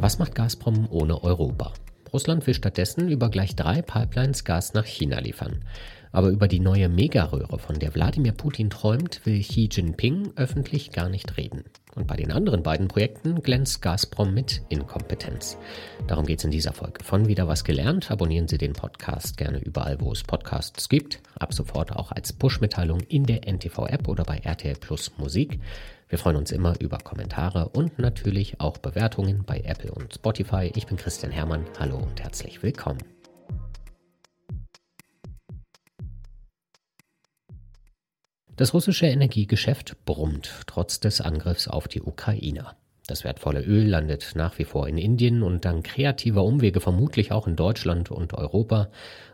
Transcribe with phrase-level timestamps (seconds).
[0.00, 1.72] Was macht Gazprom ohne Europa?
[2.12, 5.64] Russland will stattdessen über gleich drei Pipelines Gas nach China liefern.
[6.12, 11.08] Aber über die neue Megaröhre, von der Wladimir Putin träumt, will Xi Jinping öffentlich gar
[11.08, 11.64] nicht reden.
[11.98, 15.58] Und bei den anderen beiden Projekten glänzt Gazprom mit Inkompetenz.
[16.06, 17.02] Darum geht es in dieser Folge.
[17.02, 18.12] Von Wieder was gelernt.
[18.12, 21.20] Abonnieren Sie den Podcast gerne überall, wo es Podcasts gibt.
[21.40, 25.58] Ab sofort auch als Push-Mitteilung in der NTV-App oder bei RTL Plus Musik.
[26.08, 30.70] Wir freuen uns immer über Kommentare und natürlich auch Bewertungen bei Apple und Spotify.
[30.76, 31.64] Ich bin Christian Hermann.
[31.80, 33.17] Hallo und herzlich willkommen.
[38.58, 42.74] Das russische Energiegeschäft brummt trotz des Angriffs auf die Ukraine.
[43.08, 47.46] Das wertvolle Öl landet nach wie vor in Indien und dank kreativer Umwege vermutlich auch
[47.46, 48.88] in Deutschland und Europa.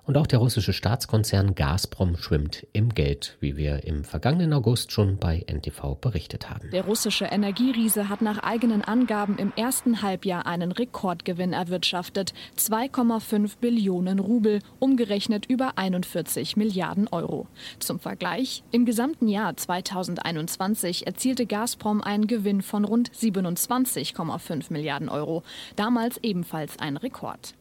[0.06, 5.16] Und auch der russische Staatskonzern Gazprom schwimmt im Geld, wie wir im vergangenen August schon
[5.16, 6.70] bei NTV berichtet haben.
[6.72, 12.34] Der russische Energieriese hat nach eigenen Angaben im ersten Halbjahr einen Rekordgewinn erwirtschaftet.
[12.58, 17.48] 2,5 Billionen Rubel, umgerechnet über 41 Milliarden Euro.
[17.78, 25.08] Zum Vergleich, im gesamten Jahr 2021 erzielte Gazprom einen Gewinn von rund 27 20,5 Milliarden
[25.08, 25.42] Euro.
[25.76, 27.54] Damals ebenfalls ein Rekord.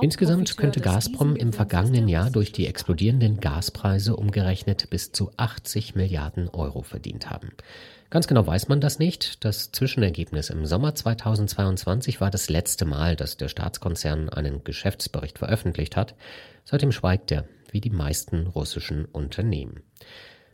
[0.00, 6.48] Insgesamt könnte Gazprom im vergangenen Jahr durch die explodierenden Gaspreise umgerechnet bis zu 80 Milliarden
[6.48, 7.52] Euro verdient haben.
[8.10, 9.44] Ganz genau weiß man das nicht.
[9.44, 15.96] Das Zwischenergebnis im Sommer 2022 war das letzte Mal, dass der Staatskonzern einen Geschäftsbericht veröffentlicht
[15.96, 16.14] hat.
[16.64, 19.82] Seitdem schweigt er, wie die meisten russischen Unternehmen.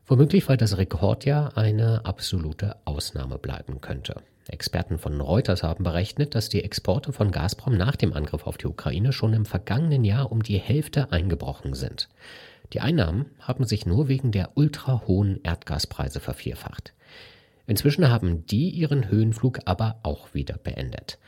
[0.07, 4.23] Womöglich, weil das Rekordjahr eine absolute Ausnahme bleiben könnte.
[4.53, 8.67] Experten von Reuters haben berechnet, dass die Exporte von Gazprom nach dem Angriff auf die
[8.67, 12.09] Ukraine schon im vergangenen Jahr um die Hälfte eingebrochen sind.
[12.73, 16.95] Die Einnahmen haben sich nur wegen der ultra hohen Erdgaspreise vervierfacht.
[17.67, 21.19] Inzwischen haben die ihren Höhenflug aber auch wieder beendet.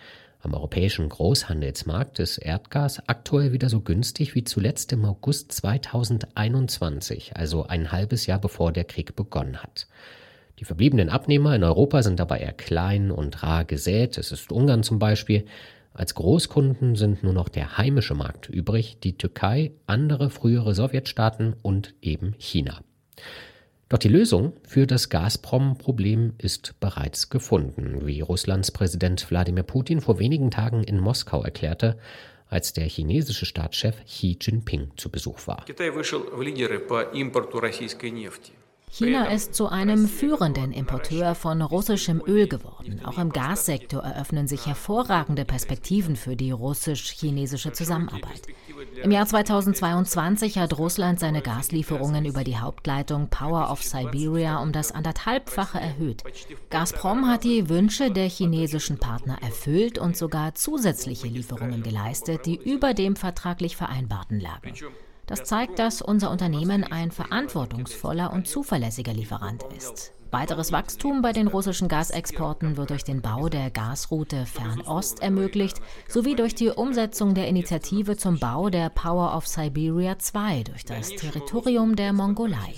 [0.41, 7.67] Am europäischen Großhandelsmarkt ist Erdgas aktuell wieder so günstig wie zuletzt im August 2021, also
[7.67, 9.87] ein halbes Jahr bevor der Krieg begonnen hat.
[10.63, 14.17] Die verbliebenen Abnehmer in Europa sind dabei eher klein und rar gesät.
[14.17, 15.45] Es ist Ungarn zum Beispiel.
[15.93, 21.97] Als Großkunden sind nur noch der heimische Markt übrig, die Türkei, andere frühere Sowjetstaaten und
[22.01, 22.81] eben China.
[23.89, 30.21] Doch die Lösung für das Gazprom-Problem ist bereits gefunden, wie Russlands Präsident Wladimir Putin vor
[30.21, 31.99] wenigen Tagen in Moskau erklärte,
[32.47, 35.65] als der chinesische Staatschef Xi Jinping zu Besuch war.
[37.99, 38.62] China
[39.31, 43.01] ist zu einem führenden Importeur von russischem Öl geworden.
[43.05, 48.43] Auch im Gassektor eröffnen sich hervorragende Perspektiven für die russisch-chinesische Zusammenarbeit.
[49.03, 54.93] Im Jahr 2022 hat Russland seine Gaslieferungen über die Hauptleitung Power of Siberia um das
[54.93, 56.23] anderthalbfache erhöht.
[56.69, 62.93] Gazprom hat die Wünsche der chinesischen Partner erfüllt und sogar zusätzliche Lieferungen geleistet, die über
[62.93, 64.75] dem vertraglich vereinbarten lagen.
[65.28, 70.14] Das zeigt, dass unser Unternehmen ein verantwortungsvoller und zuverlässiger Lieferant ist.
[70.32, 76.36] Weiteres Wachstum bei den russischen Gasexporten wird durch den Bau der Gasroute Fernost ermöglicht, sowie
[76.36, 81.96] durch die Umsetzung der Initiative zum Bau der Power of Siberia 2 durch das Territorium
[81.96, 82.74] der Mongolei.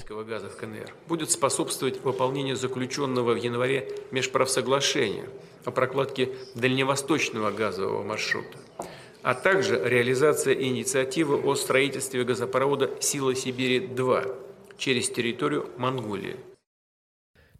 [5.65, 8.57] о прокладке дальневосточного газового маршрута
[9.23, 14.31] а также реализация инициативы о строительстве газопровода «Сила Сибири-2»
[14.77, 16.37] через территорию Монголии.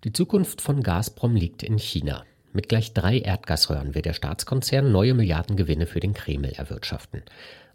[0.04, 2.24] Die Zukunft von Gazprom liegt in China.
[2.54, 7.24] Mit gleich drei Erdgasröhren wird der Staatskonzern neue Milliardengewinne für den Kreml erwirtschaften.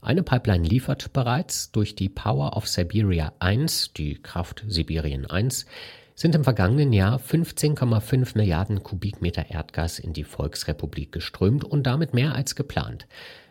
[0.00, 5.66] Eine Pipeline liefert bereits durch die Power of Siberia 1, die Kraft Sibirien 1,
[6.14, 12.34] sind im vergangenen Jahr 15,5 Milliarden Kubikmeter Erdgas in die Volksrepublik geströmt und damit mehr
[12.34, 13.06] als geplant.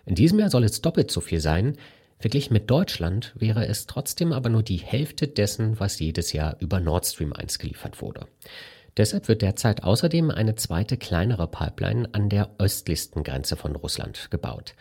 [0.09, 1.77] In diesem Jahr soll es doppelt so viel sein.
[2.19, 6.81] Verglichen mit Deutschland wäre es trotzdem aber nur die Hälfte dessen, was jedes Jahr über
[6.81, 8.27] Nord Stream 1 geliefert wurde.
[8.97, 14.75] Deshalb wird derzeit außerdem eine zweite kleinere Pipeline an der östlichsten Grenze von Russland gebaut.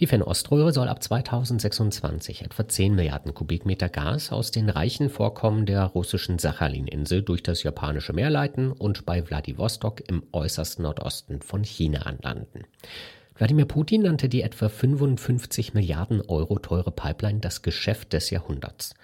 [0.00, 5.84] Die Fernoströhre soll ab 2026 etwa 10 Milliarden Kubikmeter Gas aus den reichen Vorkommen der
[5.86, 12.02] russischen Sachalin-Insel durch das japanische Meer leiten und bei Wladiwostok im äußersten Nordosten von China
[12.02, 12.64] anlanden.
[13.36, 18.94] Wladimir Putin nannte die etwa 55 Milliarden Euro teure Pipeline das Geschäft des Jahrhunderts.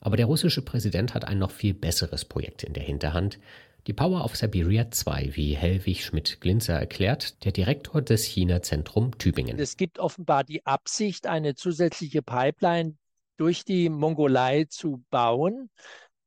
[0.00, 3.38] Aber der russische Präsident hat ein noch viel besseres Projekt in der Hinterhand.
[3.86, 9.58] Die Power of Siberia 2, wie Helwig Schmidt-Glinzer erklärt, der Direktor des China-Zentrum Tübingen.
[9.58, 12.96] Es gibt offenbar die Absicht, eine zusätzliche Pipeline
[13.38, 15.70] durch die Mongolei zu bauen.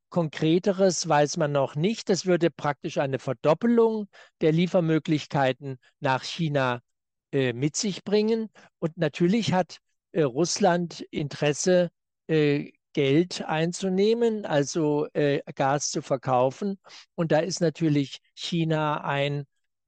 [0.09, 2.09] Konkreteres weiß man noch nicht.
[2.09, 4.07] Das würde praktisch eine Verdoppelung
[4.41, 6.81] der Liefermöglichkeiten nach China
[7.53, 8.49] mit sich bringen.
[8.79, 9.79] Und natürlich hat
[10.11, 11.89] äh, Russland Interesse,
[12.27, 16.79] äh, Geld einzunehmen, also äh, Gas zu verkaufen.
[17.15, 19.45] Und da ist natürlich China ein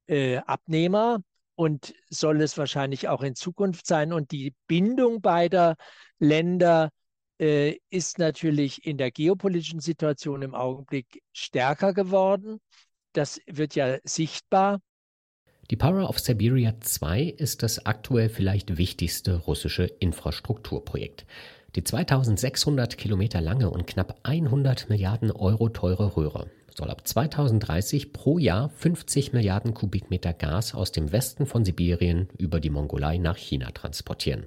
[0.08, 1.20] äh, Abnehmer
[1.54, 4.12] und soll es wahrscheinlich auch in Zukunft sein.
[4.12, 5.76] Und die Bindung beider
[6.18, 6.90] Länder
[7.38, 12.60] äh, ist natürlich in der geopolitischen Situation im Augenblick stärker geworden.
[13.12, 14.80] Das wird ja sichtbar.
[15.70, 21.26] Die Power of Siberia 2 ist das aktuell vielleicht wichtigste russische Infrastrukturprojekt.
[21.74, 28.38] Die 2600 Kilometer lange und knapp 100 Milliarden Euro teure Röhre soll ab 2030 pro
[28.38, 33.72] Jahr 50 Milliarden Kubikmeter Gas aus dem Westen von Sibirien über die Mongolei nach China
[33.72, 34.46] transportieren.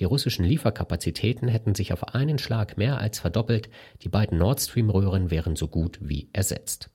[0.00, 3.70] Die russischen Lieferkapazitäten hätten sich auf einen Schlag mehr als verdoppelt,
[4.02, 6.90] die beiden Nord Stream-Röhren wären so gut wie ersetzt.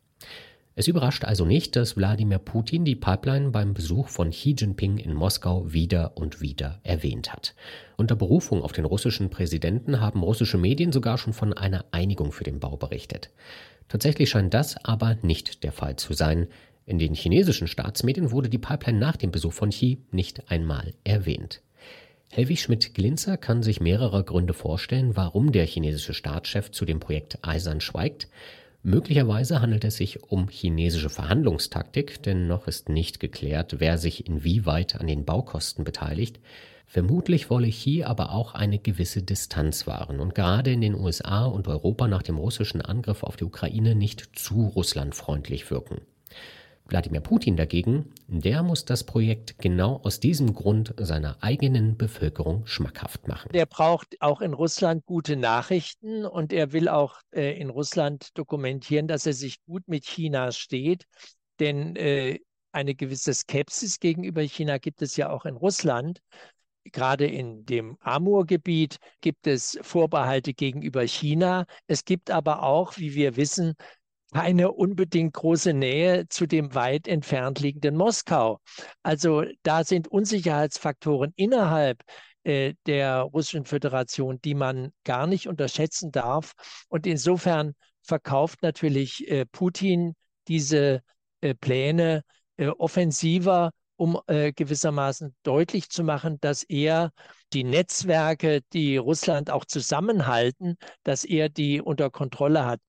[0.76, 5.14] Es überrascht also nicht, dass Wladimir Putin die Pipeline beim Besuch von Xi Jinping in
[5.14, 7.54] Moskau wieder und wieder erwähnt hat.
[7.96, 12.44] Unter Berufung auf den russischen Präsidenten haben russische Medien sogar schon von einer Einigung für
[12.44, 13.30] den Bau berichtet.
[13.88, 16.48] Tatsächlich scheint das aber nicht der Fall zu sein.
[16.88, 21.62] In den chinesischen Staatsmedien wurde die Pipeline nach dem Besuch von Xi nicht einmal erwähnt.
[22.32, 27.80] Helwig Schmidt-Glinzer kann sich mehrere Gründe vorstellen, warum der chinesische Staatschef zu dem Projekt eisern
[27.80, 28.28] schweigt.
[28.86, 35.00] Möglicherweise handelt es sich um chinesische Verhandlungstaktik, denn noch ist nicht geklärt, wer sich inwieweit
[35.00, 36.42] an den Baukosten beteiligt.
[36.86, 41.70] Vermutlich wolle Xi aber auch eine gewisse Distanz wahren und gerade in den USA und
[41.70, 46.02] Europa nach dem russischen Angriff auf die Ukraine nicht zu russlandfreundlich wirken.
[46.86, 53.28] Wladimir Putin dagegen, der muss das Projekt genau aus diesem Grund seiner eigenen Bevölkerung schmackhaft
[53.28, 53.50] machen.
[53.54, 59.08] Der braucht auch in Russland gute Nachrichten und er will auch äh, in Russland dokumentieren,
[59.08, 61.06] dass er sich gut mit China steht.
[61.60, 62.40] Denn äh,
[62.72, 66.20] eine gewisse Skepsis gegenüber China gibt es ja auch in Russland.
[66.86, 71.66] Gerade in dem Amur-Gebiet gibt es Vorbehalte gegenüber China.
[71.88, 73.76] Es gibt aber auch, wie wir wissen,
[74.34, 78.60] keine unbedingt große Nähe zu dem weit entfernt liegenden Moskau.
[79.04, 82.04] Also da sind Unsicherheitsfaktoren innerhalb
[82.44, 86.54] äh, der Russischen Föderation, die man gar nicht unterschätzen darf.
[86.90, 90.16] Und insofern verkauft natürlich äh, Putin
[90.48, 91.02] diese
[91.42, 92.24] äh, Pläne
[92.58, 97.12] äh, offensiver um äh, gewissermaßen deutlich zu machen, dass er
[97.54, 102.80] die Netzwerke, die Russland auch zusammenhalten, dass er die unter Kontrolle hat.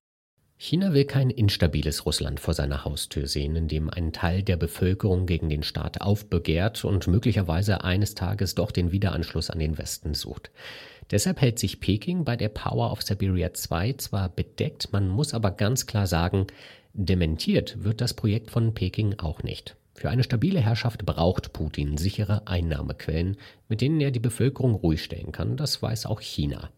[0.56, 5.26] China will kein instabiles Russland vor seiner Haustür sehen, in dem ein Teil der Bevölkerung
[5.26, 10.50] gegen den Staat aufbegehrt und möglicherweise eines Tages doch den Wiederanschluss an den Westen sucht.
[11.10, 15.50] Deshalb hält sich Peking bei der Power of Siberia 2 zwar bedeckt, man muss aber
[15.50, 16.46] ganz klar sagen,
[16.94, 19.76] dementiert wird das Projekt von Peking auch nicht.
[19.94, 23.36] Für eine stabile Herrschaft braucht Putin sichere Einnahmequellen,
[23.68, 25.56] mit denen er die Bevölkerung ruhig stellen kann.
[25.56, 26.70] Das weiß auch China.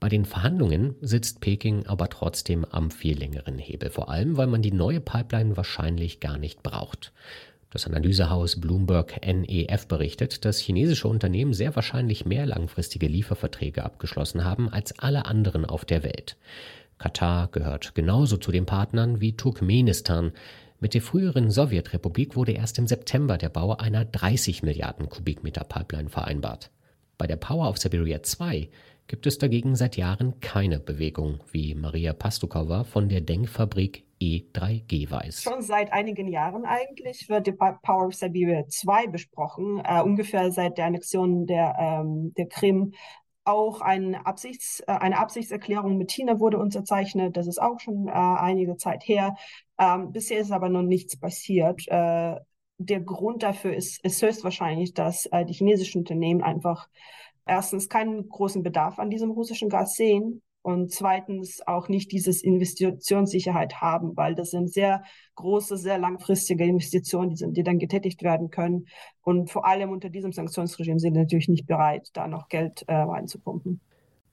[0.00, 4.62] Bei den Verhandlungen sitzt Peking aber trotzdem am viel längeren Hebel, vor allem weil man
[4.62, 7.12] die neue Pipeline wahrscheinlich gar nicht braucht.
[7.70, 14.68] Das Analysehaus Bloomberg NEF berichtet, dass chinesische Unternehmen sehr wahrscheinlich mehr langfristige Lieferverträge abgeschlossen haben
[14.68, 16.36] als alle anderen auf der Welt.
[16.96, 20.32] Katar gehört genauso zu den Partnern wie Turkmenistan,
[20.80, 26.08] mit der früheren Sowjetrepublik wurde erst im September der Bau einer 30 Milliarden Kubikmeter Pipeline
[26.08, 26.70] vereinbart.
[27.18, 28.68] Bei der Power of Siberia 2
[29.08, 35.42] gibt es dagegen seit Jahren keine Bewegung, wie Maria Pastukova von der Denkfabrik E3G weiß.
[35.42, 40.76] Schon seit einigen Jahren eigentlich wird die Power of Siberia 2 besprochen, äh, ungefähr seit
[40.76, 42.92] der Annexion der, ähm, der Krim
[43.44, 47.36] auch eine, Absichts, äh, eine Absichtserklärung mit China wurde unterzeichnet.
[47.36, 49.36] Das ist auch schon äh, einige Zeit her.
[49.78, 51.88] Ähm, bisher ist aber noch nichts passiert.
[51.88, 52.36] Äh,
[52.76, 56.88] der Grund dafür ist, ist höchstwahrscheinlich, dass äh, die chinesischen Unternehmen einfach
[57.48, 63.80] erstens keinen großen Bedarf an diesem russischen Gas sehen und zweitens auch nicht dieses Investitionssicherheit
[63.80, 65.02] haben, weil das sind sehr
[65.36, 68.86] große, sehr langfristige Investitionen, die, sind, die dann getätigt werden können.
[69.22, 73.80] Und vor allem unter diesem Sanktionsregime sind natürlich nicht bereit, da noch Geld äh, reinzupumpen.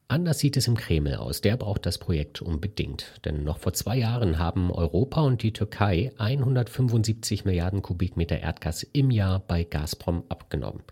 [0.08, 1.42] Anders sieht es im Kreml aus.
[1.42, 3.20] Der braucht das Projekt unbedingt.
[3.26, 9.10] Denn noch vor zwei Jahren haben Europa und die Türkei 175 Milliarden Kubikmeter Erdgas im
[9.10, 10.84] Jahr bei Gazprom abgenommen.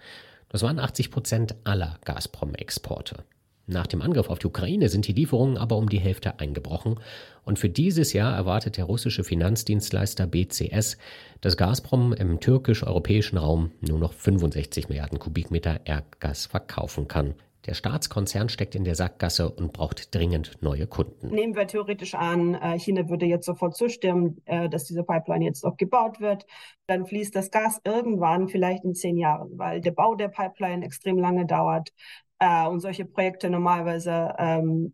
[0.54, 3.24] Das waren 80 Prozent aller Gazprom-Exporte.
[3.66, 7.00] Nach dem Angriff auf die Ukraine sind die Lieferungen aber um die Hälfte eingebrochen
[7.44, 10.98] und für dieses Jahr erwartet der russische Finanzdienstleister BCS,
[11.42, 17.34] dass Gazprom im türkisch-europäischen Raum nur noch 65 Milliarden Kubikmeter Erdgas verkaufen kann.
[17.66, 21.30] Der Staatskonzern steckt in der Sackgasse und braucht dringend neue Kunden.
[21.30, 25.64] Nehmen wir theoretisch an, äh, China würde jetzt sofort zustimmen, äh, dass diese Pipeline jetzt
[25.64, 26.46] auch gebaut wird.
[26.88, 31.18] Dann fließt das Gas irgendwann, vielleicht in zehn Jahren, weil der Bau der Pipeline extrem
[31.18, 31.94] lange dauert
[32.40, 34.94] äh, und solche Projekte normalerweise ähm,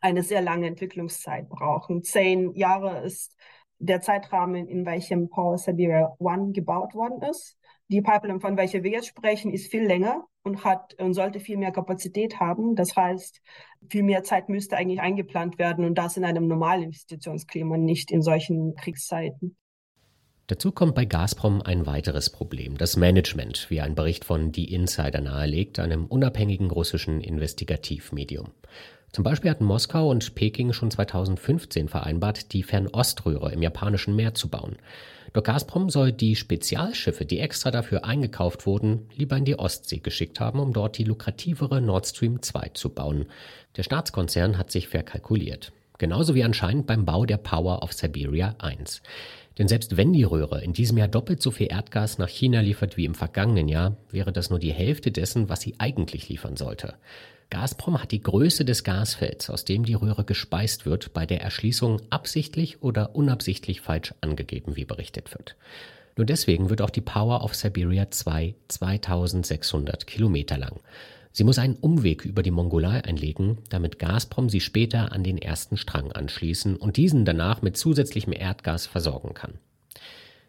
[0.00, 2.02] eine sehr lange Entwicklungszeit brauchen.
[2.02, 3.36] Zehn Jahre ist
[3.78, 7.56] der Zeitrahmen, in welchem Power Siberia One gebaut worden ist.
[7.90, 11.56] Die Pipeline, von welcher wir jetzt sprechen, ist viel länger und hat und sollte viel
[11.56, 12.76] mehr Kapazität haben.
[12.76, 13.42] Das heißt,
[13.90, 18.22] viel mehr Zeit müsste eigentlich eingeplant werden und das in einem normalen Investitionsklima, nicht in
[18.22, 19.56] solchen Kriegszeiten.
[20.46, 25.20] Dazu kommt bei Gazprom ein weiteres Problem, das Management, wie ein Bericht von Die Insider
[25.20, 28.50] nahelegt, einem unabhängigen russischen Investigativmedium.
[29.12, 34.48] Zum Beispiel hatten Moskau und Peking schon 2015 vereinbart, die Fernoströhre im japanischen Meer zu
[34.48, 34.76] bauen.
[35.32, 40.40] Doch Gazprom soll die Spezialschiffe, die extra dafür eingekauft wurden, lieber in die Ostsee geschickt
[40.40, 43.26] haben, um dort die lukrativere Nord Stream 2 zu bauen.
[43.76, 45.72] Der Staatskonzern hat sich verkalkuliert.
[45.98, 49.02] Genauso wie anscheinend beim Bau der Power of Siberia 1.
[49.60, 52.96] Denn selbst wenn die Röhre in diesem Jahr doppelt so viel Erdgas nach China liefert
[52.96, 56.94] wie im vergangenen Jahr, wäre das nur die Hälfte dessen, was sie eigentlich liefern sollte.
[57.50, 62.00] Gazprom hat die Größe des Gasfelds, aus dem die Röhre gespeist wird, bei der Erschließung
[62.08, 65.56] absichtlich oder unabsichtlich falsch angegeben, wie berichtet wird.
[66.16, 70.80] Nur deswegen wird auch die Power of Siberia 2 2600 Kilometer lang.
[71.32, 75.76] Sie muss einen Umweg über die Mongolei einlegen, damit Gazprom sie später an den ersten
[75.76, 79.54] Strang anschließen und diesen danach mit zusätzlichem Erdgas versorgen kann.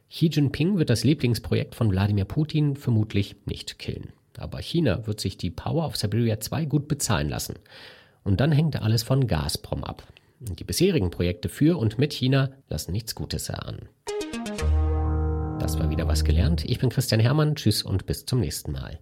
[0.09, 4.11] Xi Jinping wird das Lieblingsprojekt von Wladimir Putin vermutlich nicht killen.
[4.37, 7.55] Aber China wird sich die Power of Siberia 2 gut bezahlen lassen.
[8.23, 10.03] Und dann hängt alles von Gazprom ab.
[10.39, 13.87] Die bisherigen Projekte für und mit China lassen nichts Gutes erahnen.
[15.59, 16.65] Das war wieder was gelernt.
[16.65, 17.55] Ich bin Christian Hermann.
[17.55, 18.99] Tschüss und bis zum nächsten Mal.